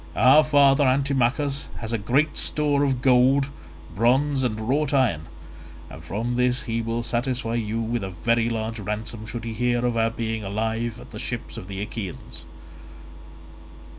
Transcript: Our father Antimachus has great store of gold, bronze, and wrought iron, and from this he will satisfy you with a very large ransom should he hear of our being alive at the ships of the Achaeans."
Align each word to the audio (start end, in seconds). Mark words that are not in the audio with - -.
Our 0.15 0.43
father 0.43 0.83
Antimachus 0.83 1.67
has 1.77 1.93
great 1.93 2.35
store 2.35 2.83
of 2.83 3.03
gold, 3.03 3.49
bronze, 3.95 4.43
and 4.43 4.59
wrought 4.67 4.95
iron, 4.95 5.27
and 5.91 6.03
from 6.03 6.37
this 6.37 6.63
he 6.63 6.81
will 6.81 7.03
satisfy 7.03 7.53
you 7.53 7.79
with 7.79 8.03
a 8.03 8.09
very 8.09 8.49
large 8.49 8.79
ransom 8.79 9.27
should 9.27 9.43
he 9.43 9.53
hear 9.53 9.85
of 9.85 9.95
our 9.95 10.09
being 10.09 10.43
alive 10.43 10.99
at 10.99 11.11
the 11.11 11.19
ships 11.19 11.55
of 11.55 11.67
the 11.67 11.83
Achaeans." 11.83 12.45